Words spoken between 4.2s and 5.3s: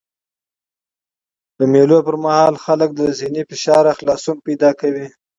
مومي.